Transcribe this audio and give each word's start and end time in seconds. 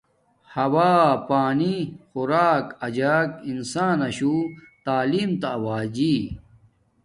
ہوا 0.55 0.91
۔پانی 1.27 1.75
/خوراک 2.11 2.65
اجاک 2.85 3.29
انساناشو 3.51 4.35
تعیلم 4.85 5.31
تا 5.41 5.49
اوجی 5.65 6.15